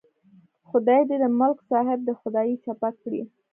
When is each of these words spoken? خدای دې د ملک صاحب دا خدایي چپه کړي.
خدای 0.69 1.01
دې 1.09 1.15
د 1.23 1.25
ملک 1.39 1.57
صاحب 1.69 1.99
دا 2.07 2.13
خدایي 2.21 2.55
چپه 2.65 2.89
کړي. 3.01 3.21